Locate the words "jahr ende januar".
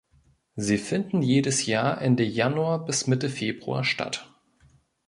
1.67-2.85